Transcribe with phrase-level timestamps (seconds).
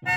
[0.00, 0.08] 欢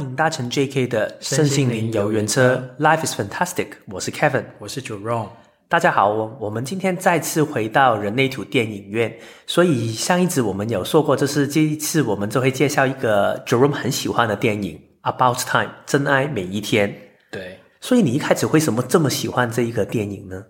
[0.00, 3.66] 迎搭乘 JK 的圣心灵游园车，Life is fantastic。
[3.88, 5.28] 我是 Kevin，我是 Jerome。
[5.68, 9.14] 大家好，我们今天再次回到人类图电影院。
[9.46, 16.94] 所以上一集我们有说过，就是这一次我们就会介绍一个 Jerome 很喜欢的电影《About Time》，真爱每一天。
[17.30, 20.44] 对，所以你一开始为什么这么喜欢这一个电影呢？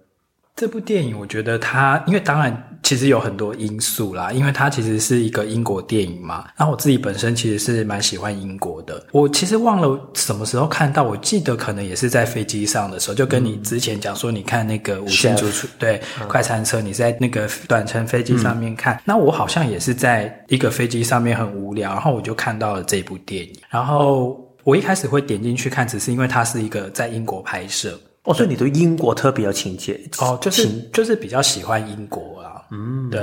[0.54, 6.48] 这部电影，我觉得它，因为当然其实有很多因素啦，因为它其实是一个英国电影嘛。
[6.56, 9.06] 然后我自己本身其实是蛮喜欢英国的。
[9.12, 18.94] 我其实忘了什么时候看到，我记得可能也是在飞机上的时候，就跟你之前讲说，你看那个五星主厨，Chef, 对，嗯、快餐车，你在那个短程飞机上面看。
[18.94, 23.54] 嗯、那我好像也是在一个飞机上面很无聊，然后我就看到了这部电影。
[23.68, 27.96] 然后我一开始会点进去看，只是因为它是一个在英国拍摄。
[28.24, 33.20] 哦，所以你对英国特别有情结哦，就是就是比较喜欢英国啊，嗯，对。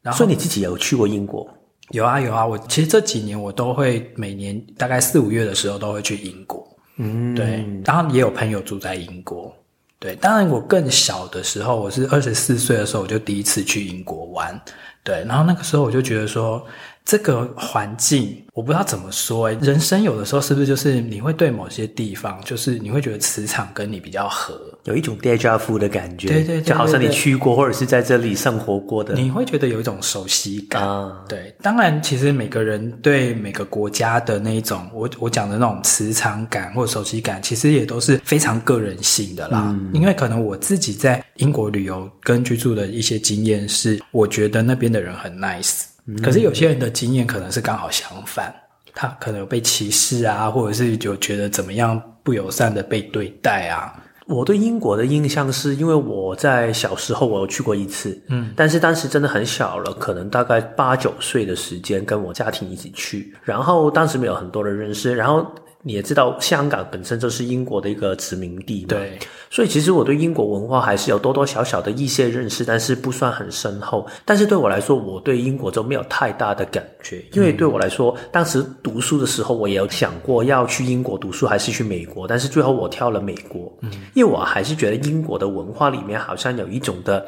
[0.00, 1.46] 然后，所以你自己有去过英国？
[1.90, 7.62] 有啊有啊，我其实这几年我都会每年大概四五月的时候都会去英国，嗯，对。
[7.84, 9.54] 然后也有朋友住在英国，
[9.98, 10.16] 对。
[10.16, 14.58] 当然我更小的时候，我是二十四岁的时候，我就第一次去英国玩，
[15.04, 15.22] 对。
[15.28, 16.66] 然后那个时候我就觉得说。
[17.04, 30.86] 这个环境我不知道怎么说诶，人生有的时候是不是就是你会对某些地方，就是你会觉得磁场跟你比较合，有一种 deja vu 的感觉，对对，对对对，就好像你去过或者是在这里生活过的，你会觉得有一种熟悉感。
[30.86, 39.64] 啊、对，当然其实每个人对每个国家的那一种，我我讲的那种磁场感或熟悉感，其实也都是非常个人性的啦。
[39.70, 45.84] 嗯、因为可能我自己在英国旅游跟居住的一些经验是，我觉得那边的人很 nice。
[46.22, 48.54] 可是有些人的经验可能是刚好相反，
[48.94, 53.92] 他可能有被歧视啊，或者是就觉得怎么样不友善的被对待啊。
[54.26, 65.46] 我对英国的印象是因为我在小时候我有去过一次，嗯，但是当时真的很小了，可能大概八九岁的时间，跟我家庭一起去，然后当时没有很多的认识，然后。
[65.84, 69.18] 你也知道，香港本身就是英国的一个殖民地嘛，对，
[69.50, 74.06] 所以其实我对英国文化还是有多多少少的一些认识，但是不算很深厚。
[74.24, 87.26] 但是对我来说，我对英国就没有太大的感觉，因为对我来说，嗯、当时读书的时候，我也有想过要去英国读书还是去美国，但是最后我挑了美国，嗯，因为我还是觉得英国的文化里面好像有一种的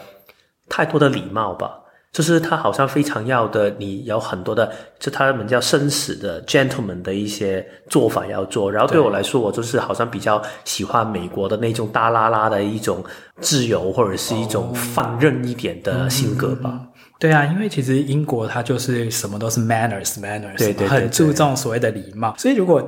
[0.68, 1.80] 太多的礼貌吧。
[2.14, 8.70] 就是他好像非常要的，你有很多的，就他们叫绅士的 gentleman 的一些做法要做。
[8.70, 13.02] 然后对我来说，我就是好像比较喜欢美国的那种大拉拉的一种
[13.40, 16.70] 自由，或者是一种放任一点的性格吧。
[16.72, 16.88] 嗯、
[17.18, 22.32] 对啊，因为其实英国它就是什么都是 manners，manners，对，对对对，很注重所谓的礼貌。
[22.38, 22.80] 所以如果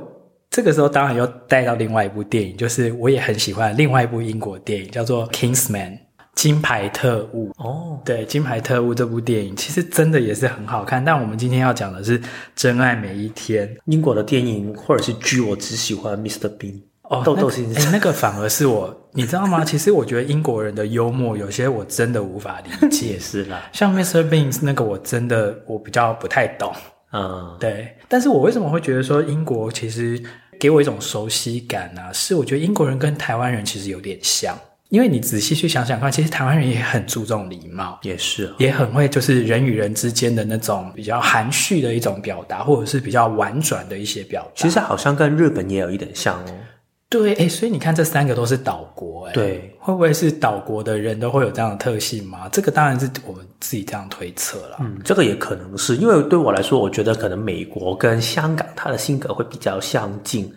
[0.49, 6.06] 这个时候，当然又带到另外一部电影，就是我也很喜欢另外一部英国电影，叫做 Kingsman。
[6.37, 11.03] 金牌特务哦，对，金牌特务这部电影其实真的也是很好看。
[11.03, 12.19] 但我们今天要讲的是
[12.55, 13.67] 《真爱每一天》。
[13.85, 16.47] 英国的电影或者是剧，我只喜欢 Mr.
[16.55, 17.83] Bean 哦，豆豆先生。
[17.83, 19.65] 哎，那个反而是我，你知道吗？
[19.65, 23.17] 其实我觉得英国人的幽默有些我真的无法理解。
[23.17, 24.23] 是啦，像 Mr.
[24.29, 26.71] Bean 那个，我真的我比较不太懂。
[27.13, 27.97] 嗯，对。
[28.07, 30.21] 但是我为什么会觉得说英国其实
[30.59, 32.13] 给我一种熟悉感呢？
[32.13, 34.55] 是我觉得英国人跟台湾人其实有点像。
[34.89, 44.51] 因为你仔细去想想看，其实台湾人也很注重礼貌，也是、哦，也很会就是人与人之间的那种比较含蓄的一种表达，或者是比较婉转的一些表达。
[44.55, 46.55] 其实好像跟日本也有一点像哦。
[47.09, 52.49] 对，哎，所以你看这三个都是岛国，哎，对，会不会是岛国的人都会有这样的特性吗？
[52.51, 54.77] 这个当然是我们自己这样推测了。
[54.81, 60.53] 嗯，这个也可能是因为对我来说，我觉得可能美国跟香港他的性格会比较相近。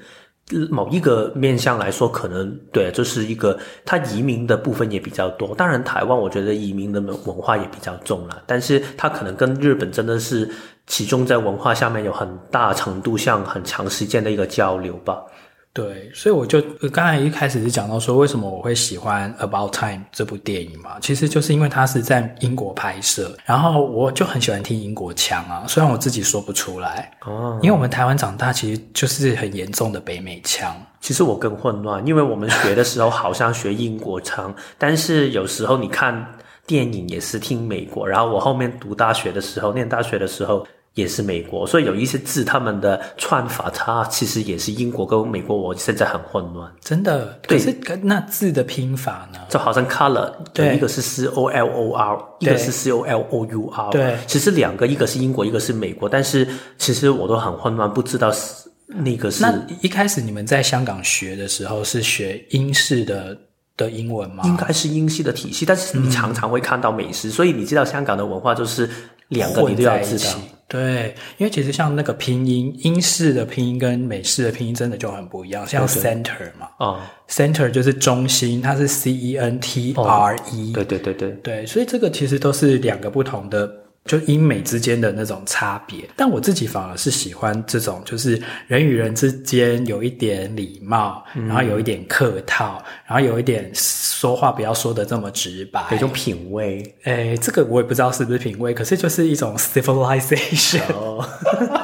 [0.70, 5.54] 某一个面向来说，可能对，就是一个他移民的部分也比较多。
[5.54, 10.50] 当然，台湾我觉得移民的文化也比较重了，但是他可能跟日本真的是
[10.86, 15.22] 其中在文化下面有很大程度上很长时间的一个交流吧。
[15.72, 16.60] 对，所以我就
[16.92, 20.98] 刚才一开始是讲到说，为什么我会喜欢《About Time》这部电影嘛？
[21.00, 30.74] 其实就是因为它是在英国拍摄，然后我就很喜欢听英国腔啊，虽然我自己说不出来哦，因为我们台湾长大，其实就是很严重的北美腔。
[31.00, 36.34] 其实我更混乱，因为我们学的时候好像学英国腔，但是有时候你看
[36.66, 40.66] 电影也是听美国，然后我后面读大学的时候，念大学的时候。
[40.94, 45.56] 也是美国，所以有一些字，他们的串法，它其实也是英国跟美国。
[45.56, 47.38] 我现在很混乱，真的。
[47.46, 47.64] 对，可
[47.94, 49.38] 是那字的拼法呢？
[49.48, 53.90] 就好像 color，对，一个是 C O L O R，一个是 C O L O U R。
[53.90, 56.46] 对，其实两个，一个是英国，一个是美国，但是
[56.76, 59.42] 其实我都很混乱，不知道是那个是。
[59.42, 63.38] 那一开始你们在香港学的时候是学英式的
[63.76, 64.42] 的英文吗？
[64.44, 68.90] 应该是英系的体系，但是你常常会看到美式，嗯、所以你知道香港的文化就是
[69.30, 70.38] 两个你都要知道。
[70.68, 75.66] 对，因为其实像那个拼音，英式的拼音跟美式的拼音真的就很不一样。
[75.66, 80.72] 像 center 嘛，啊、哦、，center 就是中心，它是 C E N T R E。
[80.72, 83.68] 对对对对对，所以这个其实都是两个不同的。
[84.06, 96.82] 就英美之间的那种差别，但我自己反而是喜欢这种，就是人与人之间有一点礼貌，嗯、然后有一点客套，然后有一点说话不要说的这么直白，有一种品味。
[97.04, 100.80] 哎，这个我也不知道是不是品味，可是就是一种 civilization。
[100.94, 101.24] 哦、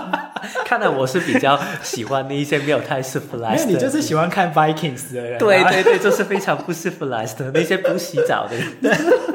[0.65, 3.61] 看来我是比较喜欢那一些没有太 civilized。
[3.61, 5.39] 因为你就是喜欢看 Vikings 的人。
[5.39, 8.67] 对对对，就是非常不 civilized 的那些不洗澡的人。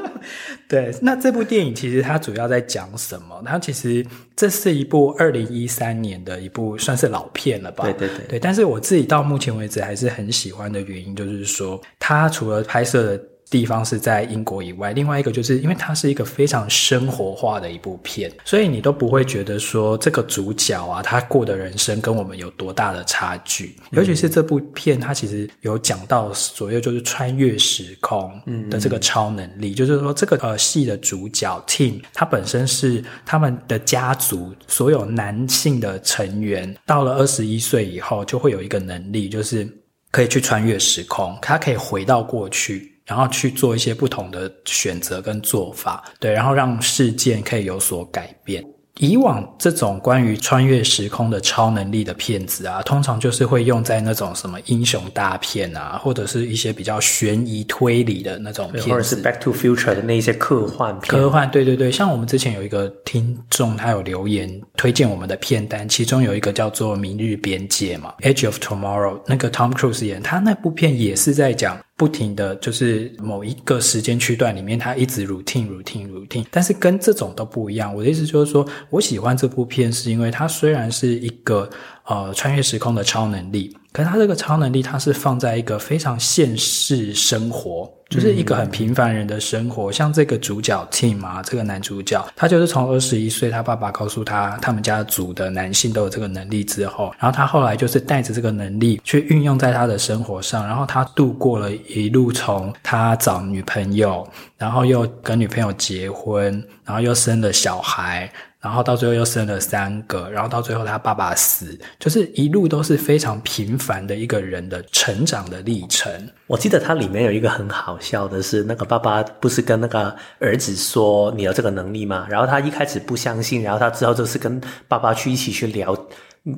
[0.72, 3.44] 对，那这部电影其实它主要在讲什么？
[3.46, 7.84] 它其实这是一部二零一三年的一部算是老片了吧？
[7.84, 8.26] 对对对。
[8.30, 13.24] 对，但是我自己到目前为止还是很喜欢的原因，就是说它除了拍摄的。
[13.52, 23.76] 地方是在英国以外，另外一个就是因为它是一个非常生活化的一部片，所以你都不会觉得说这个主角啊，他过的人生跟我们有多大的差距。
[23.92, 28.32] 尤其是这部片，它其实有讲到所谓就是穿越时空
[28.70, 39.68] 的这个超能力，嗯嗯，就是说这个呃戏的主角 Tim，他本身是他们的家族所有男性的成员，到了二十一岁以后就会有一个能力，就是
[40.10, 42.91] 可以去穿越时空，他可以回到过去。
[43.06, 48.64] 然后去做一些不同的选择跟做法，对，然后让事件可以有所改变。
[48.98, 61.10] 以往这种关于穿越时空的超能力的片子啊，通常就是会用在那种什么英雄大片啊，或者是一些比较悬疑推理的那种片子，或者是 Back to Future 的那些科幻片。
[61.10, 71.80] 科幻，对对对，像我们之前有一个听众，他有留言推荐我们的片单，其中有一个叫做《明日边界》嘛，《Edge of Tomorrow》，那个 Tom Cruise 演，他那部片也是在讲。
[72.02, 77.94] 不停的就是某一个时间区段里面，它一直 routine routine routine，但是跟这种都不一样。
[77.94, 81.70] 我的意思就是说，我喜欢这部片，是因为它虽然是一个
[82.12, 83.76] 呃穿越时空的超能力。
[83.94, 89.92] 可是他这个超能力，它是放在一个非常现实生活，就是一个很平凡人的生活。
[89.92, 104.26] 像这个主角 Tim 啊，这个男主角，他就是从二十一岁，他爸爸告诉他，他们家族的男性都有这个能力之后，然后他后来就是带着这个能力去运用在他的生活上，然后他度过了一路从他找女朋友，
[104.58, 108.32] 然后又跟女朋友结婚，然后又生了小孩。
[108.62, 116.12] 然后到最后又生了三个，然后到最后他爸爸死，就是一路都是非常平凡的一个人的成长的历程。
[116.46, 122.28] 我记得它里面有一个很好笑的是，那个爸爸不是跟那个儿子说你有这个能力吗？
[122.30, 125.98] 然后他一开始不相信，然后他之后就是跟爸爸去一起去聊，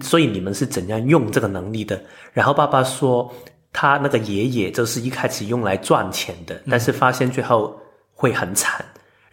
[0.02, 1.98] 所以你们是怎样用这个能力的？
[2.34, 3.34] 然后爸爸说
[3.72, 7.80] 他那个爷爷就是一开始用来赚钱的，但是发现最后
[8.14, 8.84] 会很惨。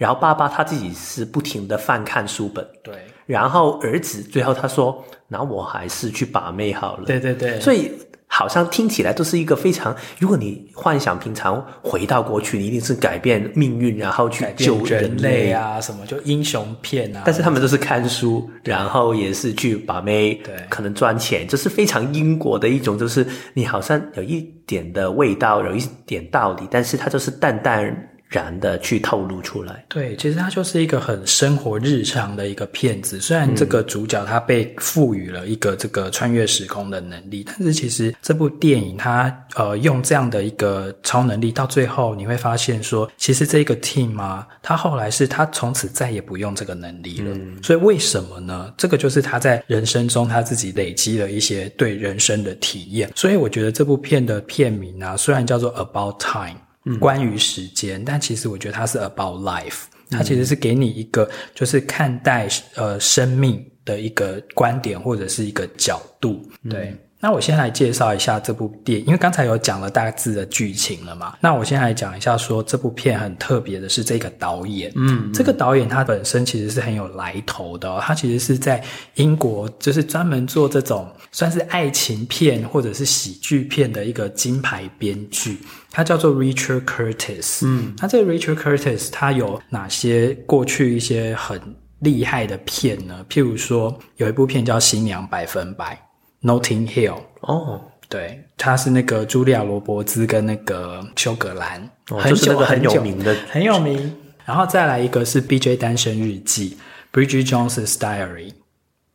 [0.01, 2.95] 然后爸爸他自己是不停的翻看书本，对。
[3.27, 7.61] 然后儿子最后他说：“那我还是去把妹好了。”对对对。
[7.61, 7.93] 所以
[8.27, 17.21] 好像听起来都是一个非常，如果你幻想平常回到过去，你一定是改变命运，然后去救人类啊，什么就英雄片啊。
[17.27, 28.07] 但是他们都是看书，然后也是去把妹，对，可能赚钱，这、就是非常英国的一种，就是你好像有一点的味道，有一点道理，但是它就是淡淡。
[28.31, 33.21] 然的去透露出来，对，其实它就是一个很生活日常的一个片子。
[33.21, 47.33] 虽然这个主角他被赋予了一个这个穿越时空的能力，但是其实这部电影它呃用这样的一个超能力，到最后你会发现说，其实这个 team 啊，他后来是他从此再也不用这个能力了。
[47.35, 47.61] 嗯。
[47.65, 48.73] 所以为什么呢？
[48.77, 53.11] 这个就是他在人生中他自己累积了一些对人生的体验。
[53.17, 56.61] 所以我觉得这部片的片名啊，虽然叫做 About Time。
[56.99, 66.43] 关于时间，但其实我觉得它是 about life，它其实是给你一个就是看待呃生命的一个观点或者是一个角度。
[66.69, 71.37] 对，嗯、那我先来介绍一下这部电影，因为刚才有讲了大致的剧情了嘛。
[71.41, 78.83] 那我先来讲一下说这部片很特别的是这个导演，嗯，嗯，这个导演他本身其实是很有来头的哦，他其实是在
[79.17, 85.59] 英国就是专门做这种算是爱情片或者是喜剧片的一个金牌编剧。
[85.93, 91.61] 他叫做 Richard Curtis，嗯，那这个 Richard Curtis 他有哪些过去一些很
[91.99, 93.27] 厉害的片呢？
[93.29, 95.95] 譬如说有一部片叫《新娘百分百》
[96.43, 104.17] ，Notting Hill，哦，对，他是那个茱莉亚·罗伯兹跟那个休格兰，哦，很久很有名的，很有名。
[104.45, 105.77] 然后再来一个是 B.J.
[105.77, 106.77] 单身日记
[107.13, 108.53] ，Bridget Jones's Diary。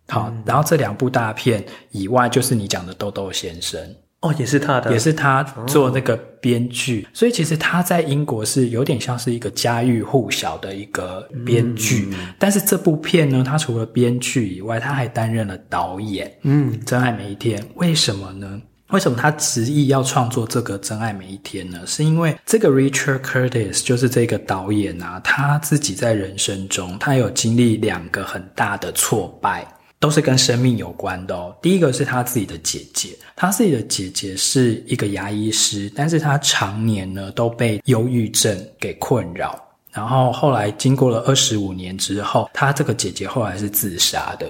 [0.08, 3.96] 好，然后这两部大片以外，就是你讲的豆豆先生。
[4.25, 12.10] 哦，也是他的，也是他做那个编剧，哦，所以其实他在英国是有点像是一个家喻户晓的一个编剧。
[12.12, 16.32] 嗯，但是这部片呢，他除了编剧以外，他还担任了导演。
[16.41, 18.60] 嗯，《真爱每一天》为什么呢？
[18.89, 21.79] 为什么他执意要创作这个《真爱每一天》呢？
[21.86, 29.67] 是因为这个 Richard Curtis 就是这个导演啊，他自己在人生中，他有经历两个很大的挫败。
[29.99, 31.55] 都是跟生命有关的哦。
[31.61, 39.59] 第一个是他自己的姐姐，他自己的姐姐是一个牙医师，但是他常年呢都被忧郁症给困扰。
[39.91, 44.47] 然后后来经过了二十五年之后，他这个姐姐后来是自杀的。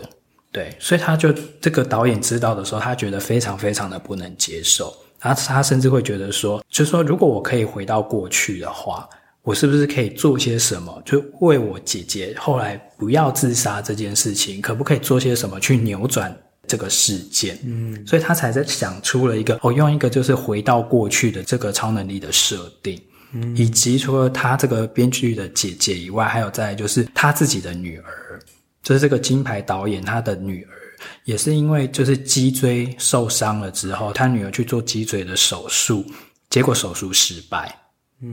[0.52, 4.94] 对，所以他就这个导演知道的时候，他觉得非常非常的不能接受。
[5.20, 9.08] 然后他甚至会觉得说，就是说如果我可以回到过去的话。
[9.46, 16.36] 我是不是可以做些什么，就为我姐姐后来不要自杀这件事情，可不可以做些什么去扭转
[16.68, 17.60] 这个事件？
[17.64, 23.00] 嗯，所以他才在想出了一个，我、哦、用一个就是回到过去的这个超能力的设定，
[23.34, 28.40] 嗯，以及除了他这个编剧的姐姐以外，还有再就是他自己的女儿，
[28.82, 30.74] 就是这个金牌导演他的女儿，
[31.26, 36.04] 也是因为就是脊椎受伤了之后，他女儿去做脊椎的手术，
[36.50, 37.72] 结果手术失败。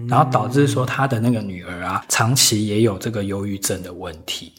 [0.08, 4.52] 然后导致说他的那个女儿啊，长期也有这个忧郁症的问题，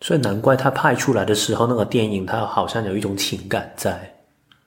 [0.00, 4.14] 所以难怪他拍出来的时候，那个电影他好像有一种情感在。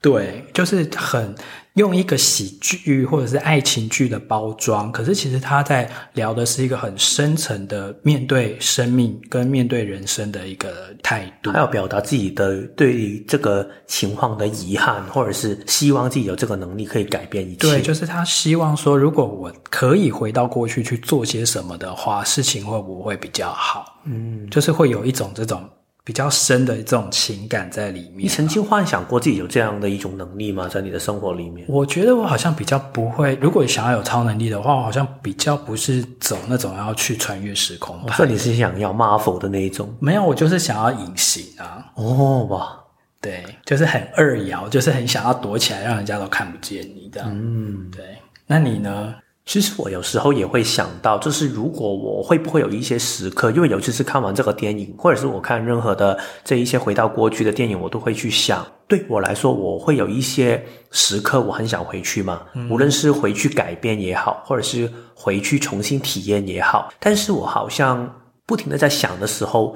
[0.02, 1.34] 对，就是很
[1.76, 11.52] 用一个喜剧或者是爱情剧的包装，可是其实他在聊的是一个很深层的面对生命跟面对人生的一个态度。
[11.52, 17.62] 他要表达自己的对于这个情况的遗憾，或者是希望自己有这个能力可以改变一切。
[17.62, 23.86] 对，就是他希望说，如果我可以回到过去去做些什么的话，事情会不会比较好？
[24.04, 25.64] 嗯，就是会有一种这种。
[26.12, 28.26] 比较深的这种情感在里面。
[28.26, 30.68] 你曾经幻想过自己有这样的一种能力吗？
[30.68, 31.66] 在你的生活里面？
[31.70, 33.34] 我觉得我好像比较不会。
[33.36, 37.98] 如果想要有超能力的话，我好像比较不是走那种要去穿越时空。
[38.10, 39.90] 所以你是想要 Marvel 的那一种？
[40.02, 41.86] 没有，我就是想要隐形啊。
[41.96, 42.78] 哦，哇，
[43.22, 47.30] 对，就是很二爻，就是很想要躲起来，让人家都看不见你这样。
[47.32, 48.04] 嗯，对。
[48.46, 49.16] 那你呢？
[49.44, 69.76] 其实我有时候也会想到，就是如果我会不会有一些时刻，因为尤其是看完这个电影，或者是我看任何的这一些回到过去的电影，我都会去想，对我来说，我会有一些时刻我很想回去嘛，无论是回去改变也好，或者是回去重新体验也好，但是我好像不停的在想的时候，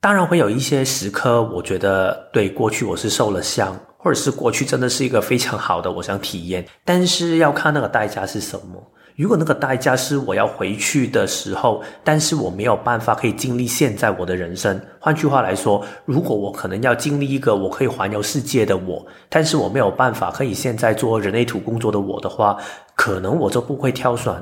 [0.00, 3.78] 当然会有一些时刻，我觉得对过去我是受了伤。
[4.06, 8.80] 或者是过去真的是一个非常好的，我想体验，但是要看那个代价是什么。
[9.16, 14.80] 如果那个代价是我要回去的时候，但是我没有办法可以经历现在我的人生。
[15.00, 22.56] 换句话来说，如果我可能要经历一个我可以环游世界的我，但是我没有办法可以现在做人类图工作的我的话，
[22.94, 24.32] 可能我就不会挑选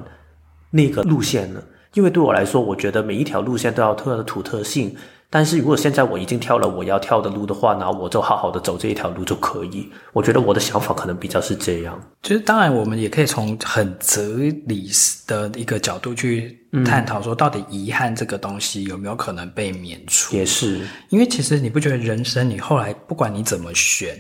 [0.71, 1.63] 那个路线了。
[1.95, 4.95] 因为对我来说，我觉得每一条路线都要特的土特性。
[5.35, 9.91] 但是如果现在我已经跳了我要跳的路的话，那我就好好的走这一条路就可以。
[10.13, 12.01] 我觉得我的想法可能比较是这样。
[12.23, 14.23] 其实当然，我们也可以从很哲
[14.69, 14.89] 理
[15.27, 20.37] 的一个角度去探讨，说到底遗憾这个东西有没有可能被免除？
[20.37, 24.17] 也是，因为其实你不觉得人生你后来不管你怎么选。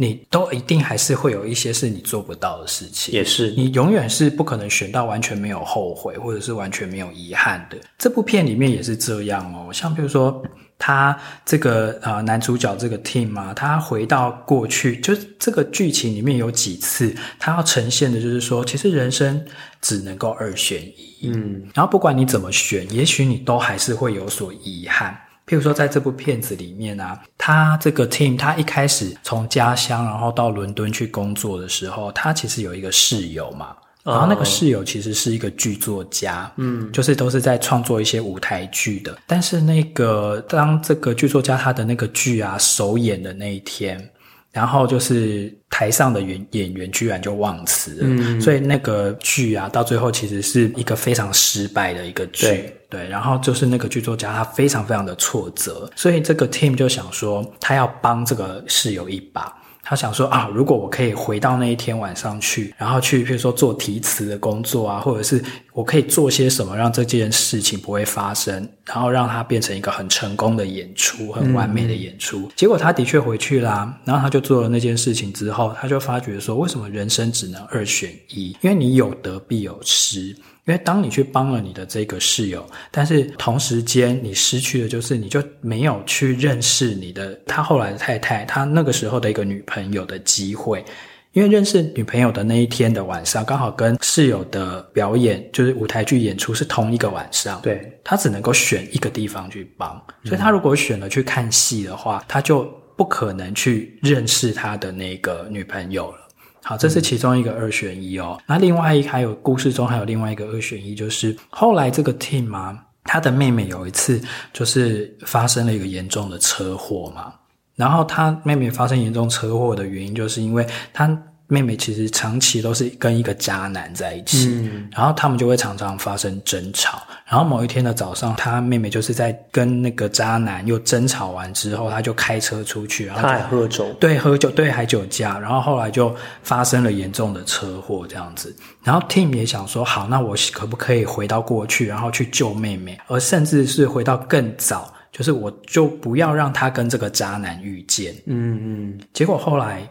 [0.00, 3.50] 你都一定还是会有一些是你做不到的事情，也是。
[3.50, 7.76] 你永远是不可能选到完全没有后悔或者是完全没有遗憾的。
[7.98, 10.42] 这部片里面也是这样哦，像比如说
[10.78, 11.14] 他
[11.44, 19.44] 这个呃男主角这个 team 啊，他回到过去，就是这个剧情里面有几次他要呈现的就是说，其实人生
[19.82, 25.14] 只能够二选一，嗯，然后不管你怎么选，也许你都还是会有所遗憾。
[25.50, 39.18] 譬如说，在这部片子里面啊，他这个 team 他一开始从家乡然后到伦敦去工作的时候，他其实有一个室友嘛，然后那个室友其实是一个剧作家，嗯，就是都是在创作一些舞台剧的。
[39.26, 44.08] 但是那个当这个剧作家他的那个剧啊首演的那一天。
[44.52, 53.08] 然后就是台上的演演员居然就忘词了，嗯，所以那个剧啊，到最后其实是一个非常失败的一个剧，对，对。
[53.08, 59.54] 然后就是那个剧作家他非常非常的挫折，所以这个 team 就想说，他要帮这个室友一把。
[59.90, 65.42] 他想说啊，如果我可以回到那一天晚上去，然后去，比如说做题词的工作啊，或者是
[65.72, 68.54] 我可以做些什么让这件事情不会发生，
[68.84, 72.42] 然后让它变成一个很成功的演出，很完美的演出。
[72.42, 78.56] 嗯、结果他的确回去啦，然后他就做了那件事情之后，他就发觉说，为什么人生只能二选一？
[78.60, 80.36] 因为你有得必有失。
[80.70, 90.84] 因为当你去帮了你的这个室友，但是同时间你失去的就是你就没有去认识你的他后来的太太，他那个时候的一个女朋友的机会。
[91.32, 102.62] 因为认识女朋友的那一天的晚上，刚好跟室友的表演就是舞台剧演出是同一个晚上，对，他只能够选一个地方去帮，所以他如果选了去看戏的话，他就
[102.96, 106.18] 不可能去认识他的那个女朋友了。
[106.62, 108.38] 好，这是其中一个二选一哦。
[108.46, 114.20] 那另外一还有故事中还有另外一个二选一，就是后来这个 Tim 嘛，他的妹妹有一次
[114.52, 117.32] 就是发生了一个严重的车祸嘛，
[117.76, 121.20] 然后他妹妹发生严重车祸的原因，就是因为他。
[121.50, 127.02] 妹妹其实长期都是跟一个渣男在一起，嗯，然后他们就会常常发生争吵。
[127.26, 135.40] 然后某一天的早上，他妹妹就是在跟那个渣男又争吵完之后，他就开车出去，然后他还喝酒，对，喝酒，对，还酒驾。
[135.40, 136.14] 然后后来就
[136.44, 138.54] 发生了严重的车祸这样子。
[138.84, 148.14] 然后 Tim 也想说，好，那我可不可以回到过去，然后去救妹妹，而甚至是回到更早，就是我就不要让他跟这个渣男遇见。
[148.26, 149.00] 嗯嗯。
[149.12, 149.88] 结果后来。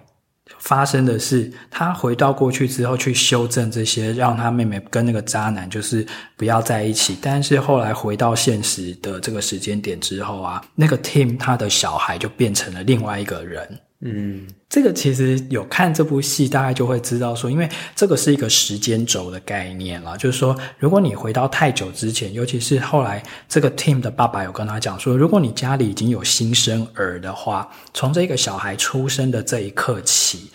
[0.60, 6.06] 发生的是，他回到过去之后去修正这些，让他妹妹跟那个渣男就是
[6.38, 7.18] 不要在一起。
[7.22, 13.80] 但是后来回到现实的这个时间点之后啊，那个 Tim 他的小孩就变成了另外一个人。
[14.02, 30.50] 嗯，这个其实有看这部戏，大概就会知道说，因为这个是一个时间轴的概念了，就是说，如果你回到太久之前，尤其是后来这个 Tim 的爸爸有跟他讲说，如果你家里已经有新生儿的话，从这个小孩出生的这一刻起。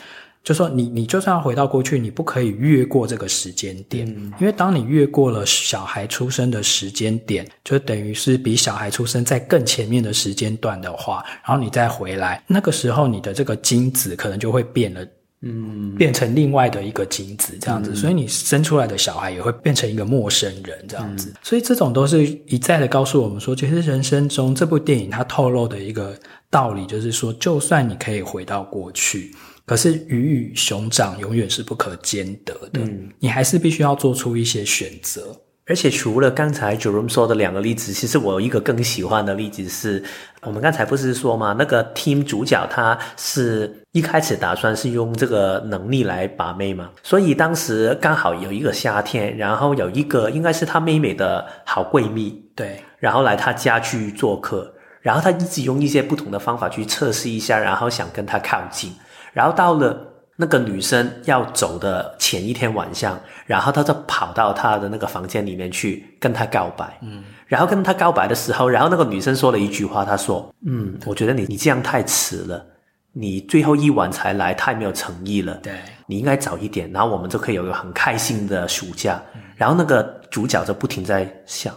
[0.44, 15.00] 就说你，你就算要回到过去，你不可以越过这个时间点，嗯，因为当你越过了小孩出生的时间点，就等于是比小孩出生在更前面的时间段的话，然后你再回来，那个时候你的这个精子可能就会变了，
[15.40, 26.14] 嗯，变成另外的一个精子这样子，嗯，所以你生出来的小孩也会变成一个陌生人这样子，嗯，所以这种都是一再的告诉我们说，其实人生中这部电影它透露的一个
[26.50, 29.34] 道理就是说，就算你可以回到过去。
[29.66, 35.40] 可是鱼与熊掌永远是不可兼得的，嗯，你还是必须要做出一些选择。
[35.66, 40.04] 而且除了刚才 Jerome 说的两个例子，其实我有一个更喜欢的例子是，
[40.42, 41.56] 我们刚才不是说吗？
[41.58, 58.92] 那个 team 主角他是一开始打算是用这个能力来把妹嘛，所以当时刚好有一个夏天，然后有一个应该是他妹妹的好闺蜜，对，然后来他家去做客，然后他一直用一些不同的方法去测试一下，然后想跟他靠近。
[59.34, 59.94] 然后到了
[60.36, 66.98] 那个女生要走的前一天晚上，然后他就跑到他的那个房间里面去跟她告白。
[67.02, 72.64] 嗯，然后跟她告白的时候，然后那个女生说了一句话，她说：“嗯，我觉得你你这样太迟了，
[73.12, 75.54] 你最后一晚才来，太没有诚意了。
[75.56, 75.72] 对，
[76.06, 79.22] 你应该早一点，然后我们就可以有一个很开心的暑假。
[79.34, 81.72] 嗯”然后那个主角就不停在想，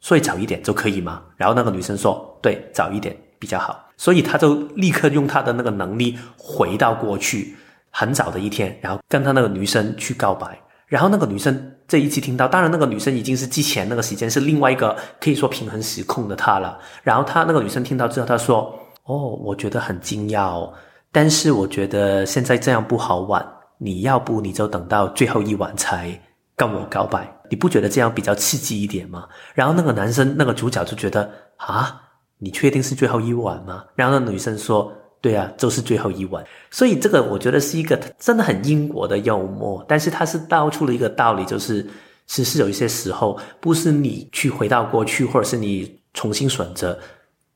[0.00, 1.22] 所以早一点就可以吗？
[1.36, 7.56] 然后那个女生说：“对，早一点。”比较好，所以他就立刻用他的那个能力回到过去，
[7.90, 10.58] 很早的一天，然后跟他那个女生去告白。
[10.86, 16.78] 然后那个女生这一次听到，当然那个女生已经是之前那个时间是另外一个可以说平衡时空的她了。
[17.02, 18.72] 然后他那个女生听到之后，她说
[19.02, 20.72] ：“哦，我觉得很惊讶哦，
[21.10, 23.44] 但是我觉得现在这样不好玩，
[23.78, 26.16] 你要不你就等到最后一晚才
[26.54, 32.00] 跟我告白，你不觉得这样比较刺激一点吗？”然后那个男生那个主角就觉得啊。
[32.38, 33.84] 你确定是最后一晚吗？
[33.94, 41.86] 然后那女生说：“对啊，就是最后一晚。”所以这个我觉得是一个真的很英国的幽默，但是它是道出了一个道理，就是
[42.26, 46.98] 其实有一些时候不是你去回到过去，或者是你重新选择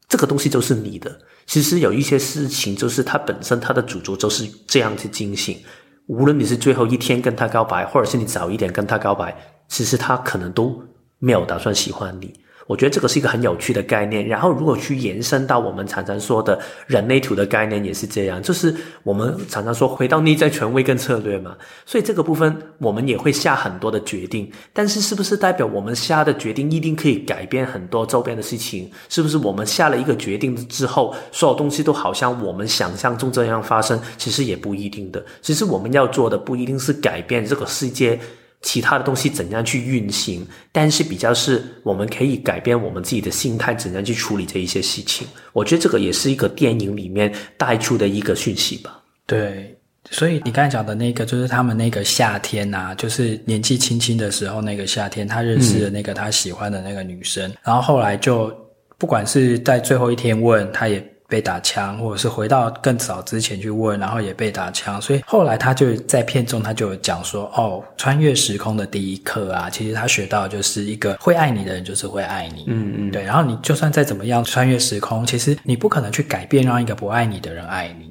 [0.08, 1.16] 这个东西就是你的。
[1.46, 5.58] 其实有一些事情就是它本身它的主轴就是这样去进行。
[6.06, 9.36] 无论你是最后一天跟他告白，或者是你早一点跟他告白，
[9.68, 10.82] 其实他可能都
[11.18, 12.32] 没有打算喜欢你。
[12.70, 16.56] 我觉得这个是一个很有趣的概念，然后如果去延伸到我们常常说的
[16.86, 28.88] 人类图的概念也是这样，就是我们常常说回到内在权威跟策略嘛，所以这个部分我们也会下很多的决定，但是是不是代表我们下的决定一定可以改变很多周边的事情？
[29.08, 34.00] 是不是我们下了一个决定之后，所有东西都好像我们想象中这样发生？
[34.16, 38.16] 其实也不一定的，其实我们要做的不一定是改变这个世界。
[38.62, 45.26] 其他的东西怎样去运行，但是比较是我们可以改变我们自己的心态，怎样去处理这一些事情。
[45.52, 49.00] 我觉得这个也是一个电影里面带出的一个讯息吧。
[49.26, 49.74] 对，
[50.10, 58.54] 所以你刚才讲的那个，就是他们那个夏天呐、就是年纪轻轻的时候那个夏天，他认识的那个他喜欢的那个女生，然后后来就
[58.98, 78.09] 不管是在最后一天问，他也被打枪，或者是回到更早之前去问，然后也被打枪，所以后来他就在片中他就有讲说，哦，穿越时空的第一课啊，其实他学到的就是一个会爱你的人就是会爱你，嗯嗯，对，然后你就算再怎么样穿越时空，其实你不可能去改变让一个不爱你的人爱你，嗯。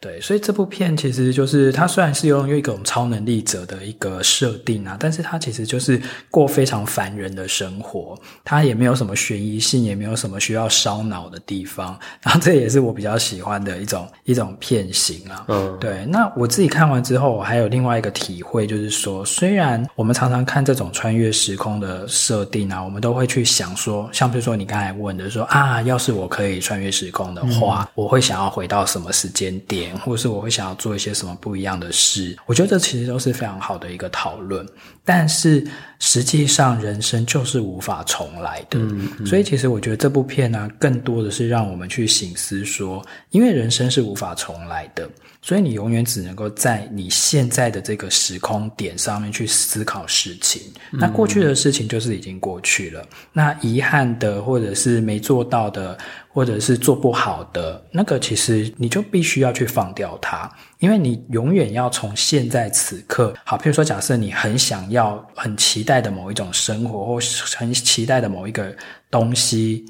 [0.00, 11.98] 对，所以这部片其实就是它虽然是用一种超能力者的一个设定啊，但是它其实就是过非常凡人的生活，它也没有什么悬疑性，也没有什么需要烧脑的地方。
[12.22, 15.44] 然后这也是我比较喜欢的一种一种片型啊。
[15.48, 16.06] 嗯，对。
[16.06, 29.89] 那我自己看完之后，我还有另外一个体会，就是说，虽然我们常常看这种穿越时空的设定啊，我们都会去想说，像比如说你刚才问的说啊，要是我可以穿越时空的话，嗯、我会想要回到什么时间点？
[29.98, 34.66] 或是我会想要做一些什么不一样的事，我觉得这其实都是非常好的一个讨论。
[35.04, 35.66] 但是
[35.98, 38.78] 实际上，人生就是无法重来的。
[38.78, 39.26] 嗯嗯。
[39.26, 45.08] 所以其实我觉得这部片呢，啊，更多的是让我们去醒思说，因为人生是无法重来的，
[45.42, 50.62] 所以你永远只能够在你现在的这个时空点上面去思考事情。
[50.90, 55.98] 那过去的事情就是已经过去了，那遗憾的或者是没做到的。
[56.32, 60.48] 或者是做不好的那个，其实你就必须要去放掉它，
[60.80, 67.18] 因为你永远要从现在此刻，好，譬如说，假设你很想要、很期待的某一种生活，或
[67.56, 68.74] 很期待的某一个
[69.10, 69.84] 东西，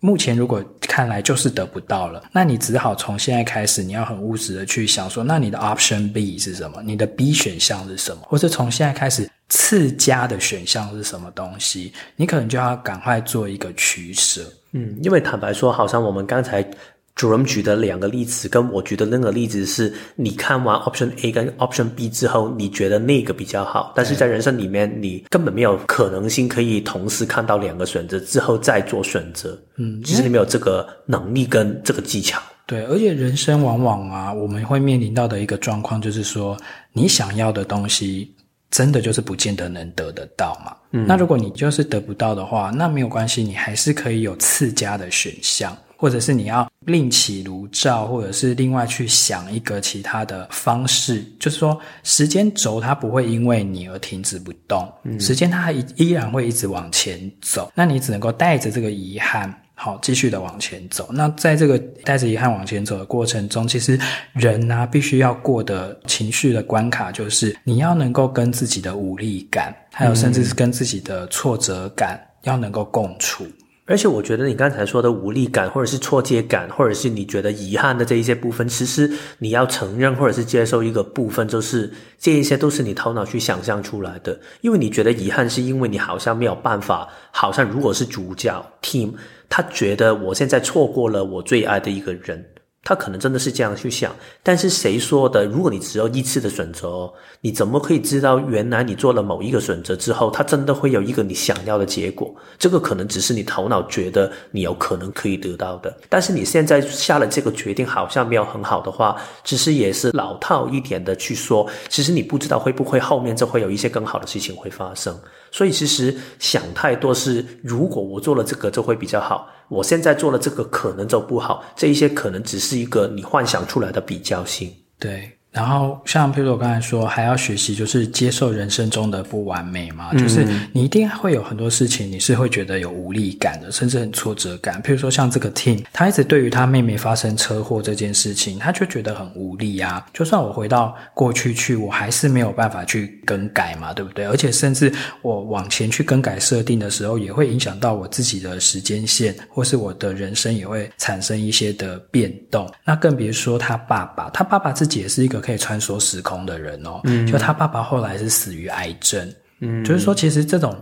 [0.00, 6.82] 目前如果看来就是得不到了，那你只好从现在开始，你要很务实的去想说，那你的 option B 是什么？
[6.82, 8.22] 你的 B 选项是什么？
[8.24, 11.92] 或是从现在开始，次佳的选项是什么东西？
[12.16, 14.42] 你可能就要赶快做一个取舍。
[14.72, 16.68] 嗯，因为坦白说，好像我们刚才
[17.14, 29.60] 主任举的两个例子，跟我举的那个例子是，你看完 option A 跟 option B 之后，你觉得那个比较好，但是在人生里面，你根本没有可能性可以同时看到两个选择之后再做选择。
[29.76, 32.40] 嗯，其实你没有这个能力跟这个技巧。
[32.66, 36.56] 对，而且人生往往啊，我们会面临到的一个状况就是说，
[36.92, 38.34] 你想要的东西。
[38.70, 40.74] 真的就是不见得能得得到嘛？
[40.92, 51.24] 嗯，那如果你就是得不到的话，那没有关系，你还是可以有次佳的选项，或者是你要另起炉灶，或者是另外去想一个其他的方式。
[51.38, 57.70] 就是说，时间轴它不会因为你而停止不动，嗯，时间它还依然会一直往前走。
[57.72, 59.56] 那你只能够带着这个遗憾。
[59.74, 61.08] 好，继续的往前走。
[61.12, 63.96] 那在这个带着遗憾往前走的过程中，其实
[64.32, 73.46] 人呢、啊，必须要过的情绪的关卡，就是你要能够跟自己的无力感，还有甚至是跟自己的挫折感，嗯、要能够共处。
[73.92, 84.40] 而且，我觉得你刚才说的无力感，或者是错觉感，或者是你觉得遗憾的这一些部分，其实你要承认或者是接受一个部分，就是这一些都是你头脑去想象出来的。
[84.62, 89.12] 因为你觉得遗憾，是因为你好像没有办法，好像如果是主角 team。
[89.50, 92.42] 他觉得我现在错过了我最爱的一个人，
[92.84, 94.14] 他可能真的是这样去想。
[94.42, 95.44] 但是谁说的？
[95.44, 102.34] 如果你只有一次的选择，你怎么可以知道原来你做了某一个选择之后，他真的会有一个你想要的结果？
[102.58, 105.96] 这个可能只是你头脑觉得你有可能可以得到的。
[106.08, 115.16] 但是你现在下了这个决定，好像没有很好的话，其实也是老套一点的去说，其实你不知道会不会后面就会有一些更好的事情会发生。
[115.50, 124.70] 所以其实想太多是，如果我做了这个就会比较好，我现在做的这个可能就不好，这一些可能只是一个你幻想出来的比较性。
[124.98, 125.38] 对。
[125.52, 130.08] 然后，像譬如我刚才说，还要学习，就是接受人生中的不完美嘛。
[130.12, 134.82] 嗯、就是你一定会有很多事情，你是会觉得有无力感的，甚至很挫折感。
[134.82, 140.06] 譬如说，像这个 Tim，他一直对于他妹妹发生车祸这件事情，他就觉得很无力啊。
[140.14, 144.24] 就算我回到过去去，我还是没有办法去更改嘛，对不对？
[144.24, 152.66] 而且，甚至我往前去更改设定的时候，也会影响到我自己的时间线，或是我的人生也会产生一些的变动。
[152.86, 155.41] 那更别说他爸爸，他爸爸自己也是一个。
[155.42, 160.74] 可以穿梭时空的人哦，嗯，就他爸爸后来是死于癌症，嗯，就是说，其实这种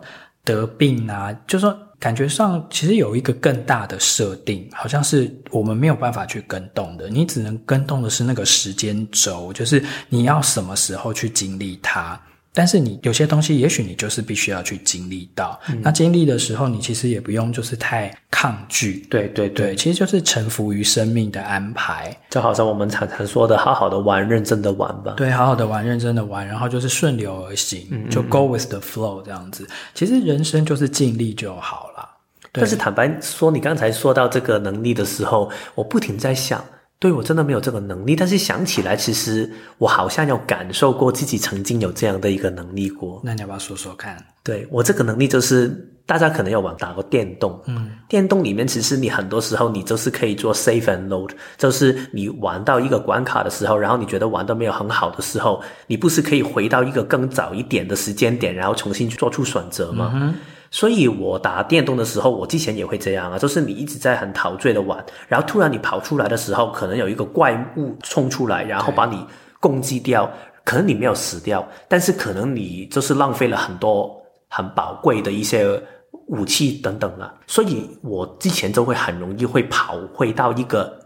[0.44, 12.20] 得病啊，就是说，感觉上其实有一个更大的设定，好像是我们没有办法去跟动的，你只能跟动的是那个时间轴，就是你要什么时候去经历它。
[12.60, 15.58] 但是你有些东西，也许你就是必须要去经历到。
[15.70, 18.98] 嗯、那经历的时候，你其实也不用就是太抗拒。
[19.08, 22.14] 对对对，对，其实就是臣服于生命的安排。
[22.28, 25.14] 就好像我们常常说的，好好的玩，认真的玩吧。
[25.16, 29.66] 对，好好的玩，认真的玩，然后就是顺流而行，嗯嗯，就 go with the flow 这样子。
[29.94, 32.06] 其实人生就是尽力就好了。
[32.52, 36.62] 但是坦白说，你刚才说到这个能力的时候，我不停在想。
[37.00, 43.22] 对，我真的没有这个能力，但是想起来，其实我好像有感受过自己曾经有这样的一个能力过。
[43.24, 44.22] 那你要不要说说看？
[44.44, 45.68] 对，我这个能力就是，
[46.04, 60.12] 大家可能有玩打过电动，嗯，电动里面其实你很多时候你就是可以做 save and load，就是你玩到一个关卡的时候，然后你觉得玩的没有很好的时候，你不是可以回到一个更早一点的时间点，然后重新去做出选择吗？
[60.14, 60.34] 嗯
[60.70, 69.26] 所以我打电动的时候，我之前也会这样啊，就是你一直在很陶醉的玩，然后突然你跑出来的时候，可能有一个怪物冲出来，然后把你
[69.58, 70.30] 攻击掉，
[70.64, 74.16] 可能你没有死掉，但是可能你就是浪费了很多
[74.48, 75.82] 很宝贵的一些
[76.26, 77.34] 武器等等啊。
[77.48, 80.96] 所以我之前就会很容易会跑回到一个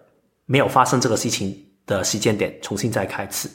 [0.44, 3.48] 没有发生这个事情的时间点，重新再开始，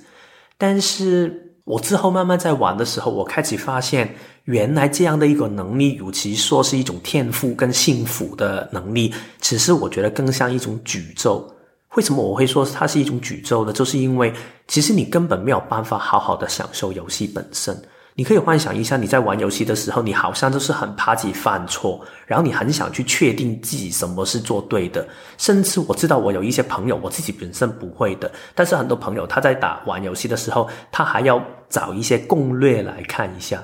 [0.58, 1.46] 但是。
[1.66, 4.16] 我之后慢慢在玩的时候，我开始发现，
[4.50, 11.48] 原来这样的一个能力，与其说是一种天赋跟幸福的能力，其实我觉得更像一种诅咒。
[11.94, 13.72] 为什么我会说它是一种诅咒呢？
[13.72, 14.34] 就是因为
[14.68, 17.80] 其实你根本没有办法好好的享受游戏本身。
[18.16, 25.08] 你可以幻想一下，你在玩游戏的时候，你好像就是很怕自己犯错，然后你很想去确定自己什么是做对的。
[25.38, 33.64] 甚至我知道我有一些朋友，我自己本身不会的，但是很多朋友他在打玩游戏的时候，他还要找一些攻略来看一下。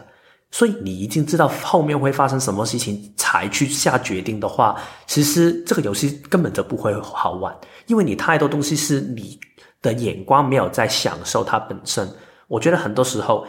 [0.55, 7.53] 所以你已经知道后面会发生什么事情才去下决定的话，其实这个游戏根本就不会好玩，
[7.87, 9.37] 因为你太多东西是你
[9.81, 12.09] 的眼光没有在享受它本身。
[12.47, 13.45] 我觉得很多时候。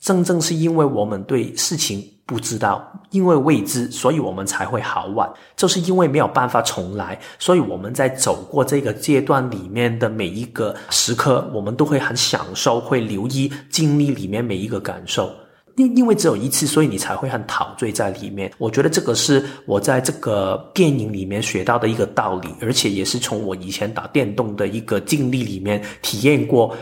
[0.00, 5.26] 正正是因为我们对事情不知道，因为未知，所以我们才会好玩。
[5.56, 15.32] 就是因为没有办法重来，所以我们在走过这个阶段里面的每一个时刻，我们都会很享受，会留意经历里面每一个感受。
[15.76, 18.52] 因因为只有一次，所以你才会很陶醉在里面。
[18.58, 26.76] 我觉得这个是我在这个电影里面学到的一个道理，而且也是从我以前打电动的一个经历里面体验过。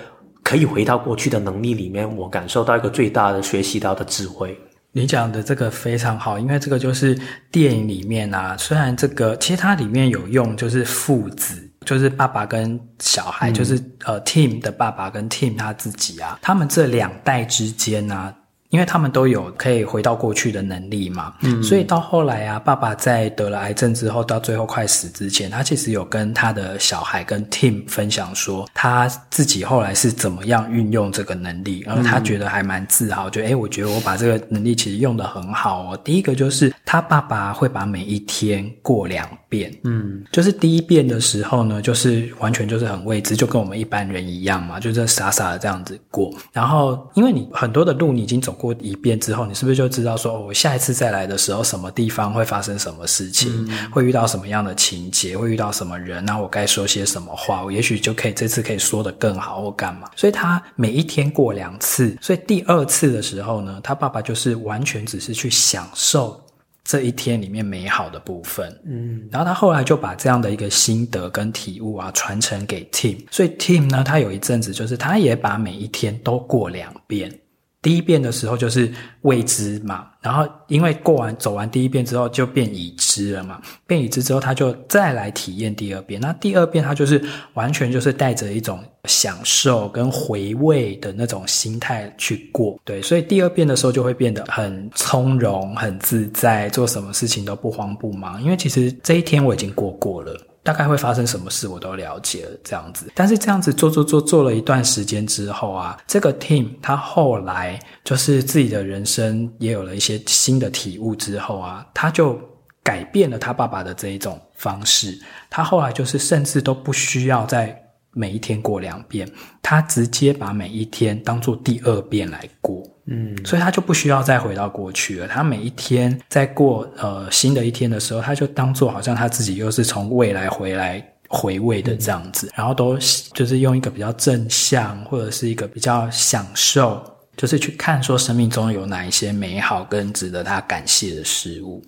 [0.45, 4.59] 可以回到过去的能力里面，我感受到一个最大的学习到的智慧。
[4.91, 7.17] 你讲的这个非常好，因为这个就是
[7.53, 18.35] 电影里面啊，虽然这个其实它里面有用，就是父子，就是爸爸跟小孩，嗯、就是呃，Tim 的爸爸跟 Tim 他自己啊，他们这两代之间啊。
[18.73, 36.01] 因为他们都有可以回到过去的能力嘛，嗯，所以到后来啊，爸爸在得了癌症之后，到最后快死之前，他其实有跟他的小孩跟 Tim 分享说，他自己后来是怎么样运用这个能力，然后他觉得还蛮自豪，就诶，我觉得我把这个能力其实用的很好哦。
[36.03, 46.33] 第一个就是他爸爸会把每一天过两遍，嗯，就是第一遍的时候呢，就是完全就是很未知，就跟我们一般人一样嘛，就是傻傻的这样子过。
[46.55, 48.73] 然后因为你很多的路你已经走过。
[48.83, 60.11] 一遍之后，你是不是就知道说，我下一次再来的时候，什么地方会发生什么事情，嗯、会遇到什么样的情节，会遇到什么人，那我该说些什么话，我也许就可以这次可以说得更好，或干嘛。
[60.17, 66.43] 所以他每一天过两次，所以第二次的时候呢，他爸爸就是完全只是去享受
[66.83, 68.75] 这一天里面美好的部分。
[68.85, 77.39] 嗯，然后他后来就把这样的一个心得跟体悟啊传承给 Tim，所以 Tim 呢，他有一阵子就是他也把每一天都过两遍。
[77.83, 78.91] 第一遍的时候就是
[79.23, 87.21] 未知嘛，然后因为过完走完第一遍之后就变已知了嘛，变已知之后他就再来体验第二遍，那第二遍他就是
[87.55, 100.41] 完全就是带着一种享受跟回味的那种心态去过，对，所以第二遍的时候就会变得很从容、很自在，做什么事情都不慌不忙，因为其实这一天我已经过过了。
[100.63, 103.11] 大概会发生什么事，我都了解了，这样子。
[103.15, 112.39] 但是这样子做做做做了一段时间之后啊，这个 team 他后来就是自己的人生也有了一些新的体悟之后啊，他就
[112.83, 115.19] 改变了他爸爸的这一种方式。
[115.51, 117.77] 他后来就是甚至都不需要再
[118.13, 119.29] 每一天过两遍，
[119.63, 122.83] 他直接把每一天当做第二遍来过。
[123.07, 125.27] 嗯，所以他就不需要再回到过去了。
[125.27, 132.97] 他每一天在过呃新的一天的时候，他就当做好像他自己又是从未来回来回味的这样子，然后都
[133.35, 137.03] 就是用一个比较正向或者是一个比较享受，
[137.37, 141.83] 就是去看说生命中有哪一些美好跟值得他感谢的事物。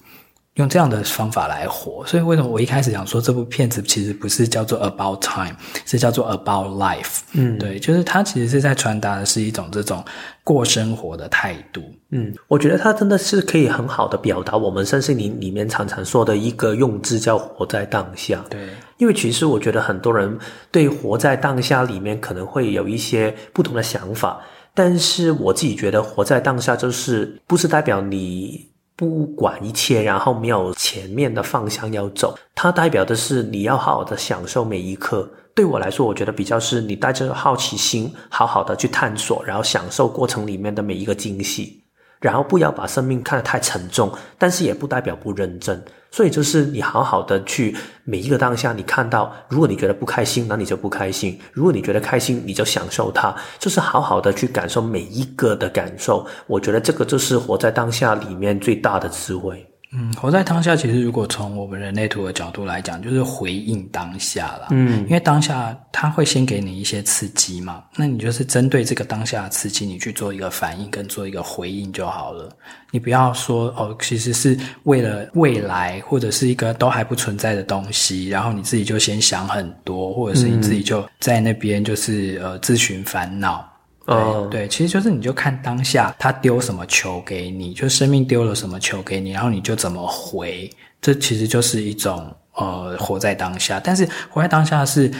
[0.54, 7.22] 用这样的方法来活，所以为什么我一开始讲说这部片子其实不是叫做 About Time，是叫做 About Life。
[7.32, 10.04] 嗯，对，就是它其实是在传达的是一种这种
[10.44, 11.82] 过生活的态度。
[12.10, 18.44] 嗯，我觉得它真的是可以很好的表达我们身心灵里面常常说的一个用字叫活在当下。
[18.48, 20.38] 对，因为其实我觉得很多人
[20.70, 24.40] 对活在当下里面可能会有一些不同的想法，
[24.72, 28.72] 但是我自己觉得活在当下就是不是代表你。
[28.96, 41.82] 不管一切，然后没有前面的方向要走，它代表的是你要好好的享受每一刻，对我来说，我觉得比较是你带着好奇心，好好的去探索，然后享受过程里面的每一个惊喜，
[42.20, 45.84] 然后不要把生命看得太沉重，但是也不代表不认真。
[46.14, 56.24] 所以就是你好好的去每一个当下，你看到，如果你觉得不开心，那你就不开心；如果你觉得开心，你就享受它，就是好好的去感受每一个的感受。
[56.46, 59.66] 我觉得这个就是活在当下里面最大的智慧。
[59.96, 64.68] 嗯，活在当下，其实如果从我们人类图的角度来讲，就是回应当下啦。
[64.70, 72.48] 嗯，因为当下它会先给你一些刺激嘛，那你就是针对这个当下的刺激，你去做一个反应跟做一个回应就好了。
[72.90, 83.64] 你不要说哦，其实是为了未来或者是一个都还不存在的东西，然后你自己就先想很多，或者是你自己就在那边就是呃自寻烦恼。
[84.06, 93.80] 对、对，其实就是你就看当下他丢什么球给你，就生命丢了什么球给你，然后你就怎么回，这其实就是一种呃活在当下。
[93.82, 95.10] 但是活在当下是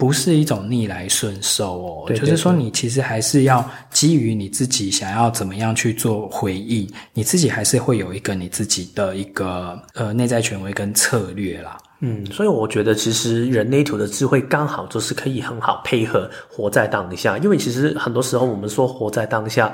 [0.00, 2.04] 不是一种逆来顺受哦？
[2.06, 11.76] 对对对，就是说你其实还是要基于你自己想要怎么样去做回应，你自己还是会有一个你自己的一个呃内在权威跟策略啦。
[12.00, 19.70] 嗯，所以我觉得其实人类图的智慧刚好就是可以很好配合活在当下，因为其实很多时候我们说活在当下，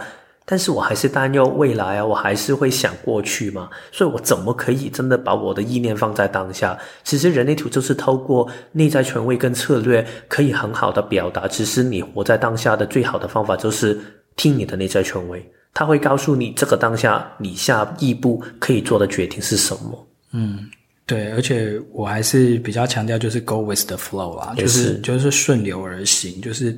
[0.48, 6.78] 但是我还是担忧未来啊，我还是会想过去嘛，所以我怎么可以真的把我的意念放在当下？
[7.04, 14.00] 其实人类图就是透过内在权威跟策略，可以很好的表达，其实你活在当下的最好的方法就是
[14.36, 20.08] 听你的内在权威，他会告诉你这个当下你下一步可以做的决定是什么。
[20.32, 20.60] 嗯。
[21.08, 26.42] 对，而且我还是比较强调，就是 go with the flow 啊，就是就是顺流而行。
[26.42, 26.76] 就是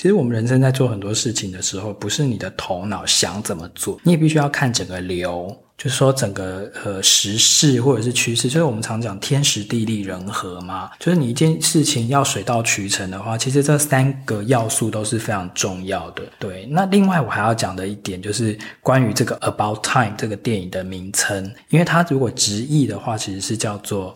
[0.00, 5.54] 其实我们人生在做很多事情的时候，不是你的头脑想怎么做，你也必须要看整个流。
[5.76, 10.90] 就是说，整个呃时势或者是趋势，就是我们常讲天时地利人和嘛。
[10.98, 16.22] 就是你一件事情要水到渠成的话，其实这三个要素都是非常重要的。
[16.38, 24.14] 对，那另外我还要讲的一点就是关于这个 About Time 这个电影的名称，因为它如果直译的话，其实是叫做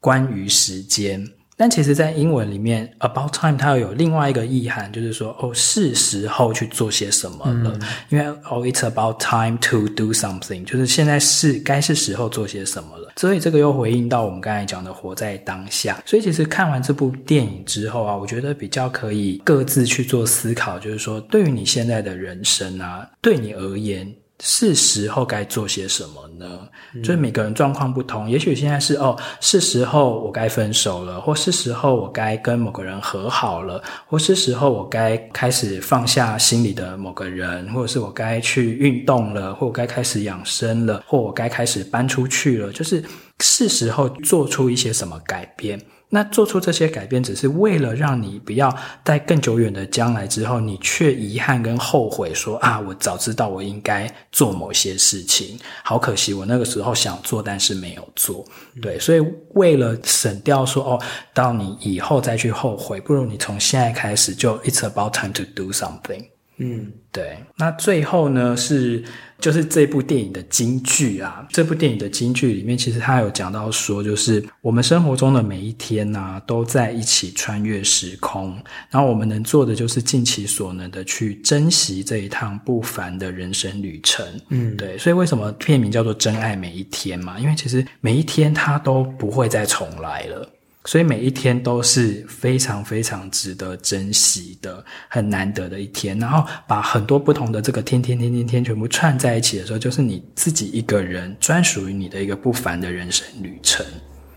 [0.00, 1.24] 关于时间。
[1.60, 7.70] 但其实，在英文里面，about time 它又有另外一个意涵，就是说，哦，是时候去做些什么了。
[7.74, 13.12] 嗯、因为哦，it's about time to do something，就是现在是该是时候做些什么了。
[13.16, 16.02] 所以这个又回应到我们刚才讲的活在当下。
[16.06, 24.10] 所以其实看完这部电影之后啊，我觉得比较可以各自去做思考，就是说，对于你现在的人生啊，对你而言。
[24.42, 26.60] 是时候该做些什么呢？
[27.02, 43.04] 就是每个人状况不同，也许现在是哦，是时候我该分手了，或是时候我该跟某个人和好了，或是时候我该开始放下心里的某个人，或者是我该去运动了，或我该开始养生了，或我该开始搬出去了，就是
[43.40, 45.80] 是时候做出一些什么改变。
[46.12, 58.44] 那做出这些改变，只是为了让你不要在更久远的将来之后，你却遗憾跟后悔说啊，我早知道我应该做某些事情，好可惜，我那个时候想做，但是没有做。
[58.82, 61.00] 对，所以为了省掉说哦，
[61.32, 66.26] 到你以后再去后悔，不如你从现在开始就 It's about time to do something。
[66.60, 67.36] 嗯，对。
[67.56, 69.02] 那最后呢是。
[69.40, 78.54] 就是这部电影的金句啊，这部电影的金句里面，其实他有讲到说，就是我们生活中的每一天呐、啊，都在一起穿越时空，
[78.90, 84.26] 然后我们能做的就是尽其所能的去珍惜这一趟不凡的人生旅程。
[84.50, 87.38] 嗯，对，所以为什么片名叫做《真爱每一天》嘛？
[87.40, 90.46] 因为其实每一天它都不会再重来了。
[90.90, 96.18] 所以每一天都是非常非常值得珍惜的，很难得的一天。
[96.18, 103.86] 然后把很多不同的这个天天天天天全部串在一起的时候，就是你自己一个人专属于你的一个不凡的人生旅程。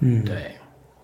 [0.02, 0.52] 嗯，对。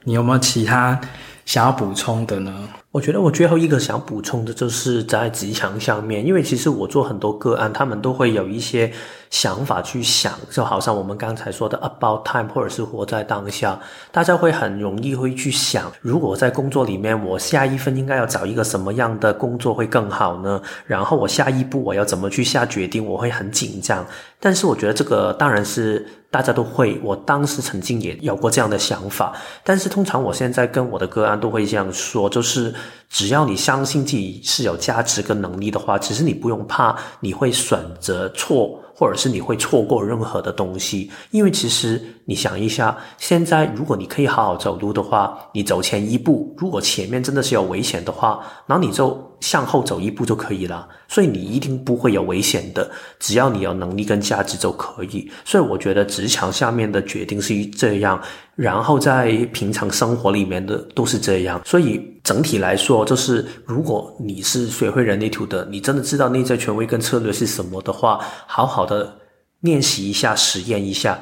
[0.03, 1.01] 你有没有其他
[1.45, 2.69] 想要补充的呢？
[2.91, 8.91] 我觉得我最后一个想补充的就是在职场上面，因为其实我做很多个案，他们都会有一些
[9.29, 13.79] 想法去想，就好像我们刚才说的 about time，或者是活在当下，
[14.11, 20.59] 大家会很容易会去想，如果在工作里面，我下一份应该要找一个什么样的工作会更好呢？
[20.87, 23.05] 然后我下一步我要怎么去下决定？
[23.05, 24.03] 我会很紧张。
[24.39, 32.73] 但是我觉得这个当然是大家都会，我当时曾经也有过这样的想法，但是通常我现在跟我的个案都会这样说，就是。
[33.09, 41.09] 只要你相信自己是有价值跟能力的话，其实你不用怕你会选择错，或者是你会错过任何的东西。
[41.31, 50.87] 因为其实你想一下，现在如果你可以好好走路的话，你走前一步；如果前面真的是有危险的话，那你就向后走一步就可以了。
[51.07, 55.31] 所以你一定不会有危险的，只要你有能力跟价值就可以。
[55.43, 58.21] 所以我觉得职场下面的决定是这样，
[58.55, 61.59] 然后在平常生活里面的都是这样。
[61.65, 62.18] 所以。
[62.29, 69.17] 整体来说，就是如果你是学会人类图的，你真的知道内在权威跟策略是什么的话，好好的
[69.61, 71.19] 练习一下，实验一下。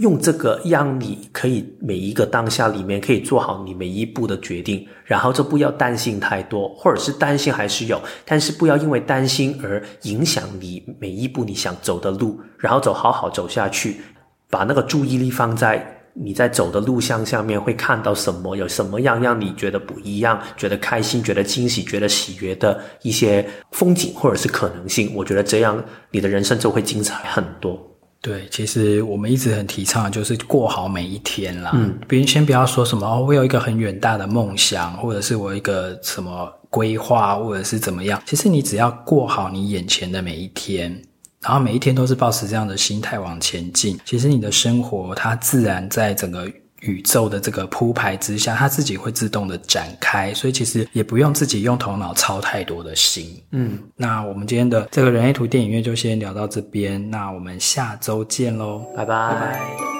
[0.00, 14.00] 用这个让你可以每一个当下里面可以做好你每一步的决定，然后就不要担心太多，或者是担心还是有，但是不要因为担心而影响你每一步你想走的路，然后走好好走下去，
[14.48, 27.80] 把那个注意力放在你在走的路向下面会看到什么，有什么样让你觉得不一样、觉得开心、觉得惊喜、觉得喜悦的一些风景或者是可能性，我觉得这样你的人生就会精彩很多。
[28.22, 31.70] 对，其实我们一直很提倡的就是过好每一天啦。
[31.72, 38.20] 嗯，别人先不要说什么哦，我有一个很远大的梦想，或者是我有一个什么规划，或者是怎么样。
[38.26, 41.00] 其实你只要过好你眼前的每一天，
[41.40, 46.50] 然后每一天都是抱持这样的心态往前进，其实你的生活它自然在整个。
[46.82, 53.38] 宇宙的这个铺排之下，它自己会自动的展开，所以其实也不用自己用头脑操太多的心。
[53.50, 59.28] 嗯，那我们今天的这个人类图电影院就先聊到这边，那我们下周见喽，拜拜。
[59.28, 59.99] 拜拜。